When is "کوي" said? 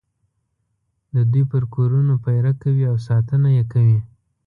2.61-2.83, 3.73-3.99